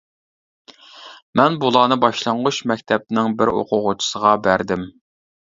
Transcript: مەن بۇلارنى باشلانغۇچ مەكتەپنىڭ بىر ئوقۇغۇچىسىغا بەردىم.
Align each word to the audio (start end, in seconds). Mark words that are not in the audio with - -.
مەن 1.41 1.57
بۇلارنى 1.65 1.99
باشلانغۇچ 2.05 2.63
مەكتەپنىڭ 2.73 3.37
بىر 3.43 3.53
ئوقۇغۇچىسىغا 3.59 4.33
بەردىم. 4.49 4.91